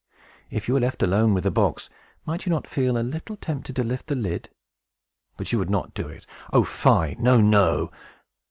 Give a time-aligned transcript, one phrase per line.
[0.49, 1.87] If you were left alone with the box,
[2.25, 4.49] might you not feel a little tempted to lift the lid?
[5.37, 6.25] But you would not do it.
[6.51, 7.15] Oh, fie!
[7.19, 7.91] No, no!